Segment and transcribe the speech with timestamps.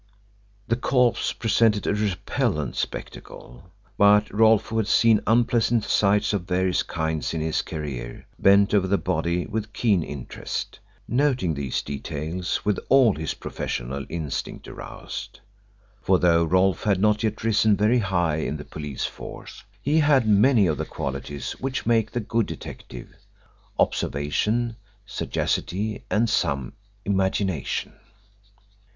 [0.67, 6.81] The corpse presented a repellent spectacle, but Rolfe, who had seen unpleasant sights of various
[6.81, 12.79] kinds in his career, bent over the body with keen interest, noting these details, with
[12.89, 15.39] all his professional instincts aroused.
[16.01, 20.27] For though Rolfe had not yet risen very high in the police force, he had
[20.27, 23.15] many of the qualities which make the good detective
[23.77, 26.73] observation, sagacity, and some
[27.05, 27.93] imagination.